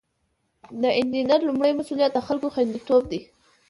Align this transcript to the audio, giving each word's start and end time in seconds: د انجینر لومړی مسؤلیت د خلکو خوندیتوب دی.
د 0.81 0.83
انجینر 0.99 1.39
لومړی 1.45 1.71
مسؤلیت 1.79 2.11
د 2.13 2.19
خلکو 2.27 2.47
خوندیتوب 2.53 3.03
دی. 3.11 3.21